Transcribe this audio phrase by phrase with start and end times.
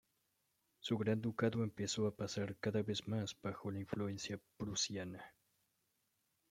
[0.79, 5.23] Su gran ducado empezó a pasar cada vez más bajo la influencia prusiana.